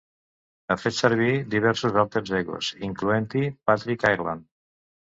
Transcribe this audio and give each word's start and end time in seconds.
Ha 0.67 0.77
fet 0.83 0.97
servir 0.99 1.35
diversos 1.57 2.01
'alter 2.05 2.25
egos', 2.41 2.73
incloent-hi 2.91 3.47
Patrick 3.71 4.11
Ireland. 4.15 4.53